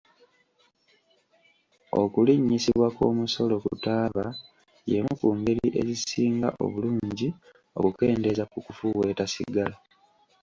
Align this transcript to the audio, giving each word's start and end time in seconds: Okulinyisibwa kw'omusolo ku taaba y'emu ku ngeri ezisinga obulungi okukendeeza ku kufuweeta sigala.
Okulinyisibwa 2.01 2.87
kw'omusolo 2.95 3.55
ku 3.63 3.71
taaba 3.83 4.25
y'emu 4.91 5.13
ku 5.21 5.27
ngeri 5.37 5.67
ezisinga 5.81 6.49
obulungi 6.63 7.27
okukendeeza 7.79 8.43
ku 8.51 8.57
kufuweeta 8.65 9.25
sigala. 9.33 9.75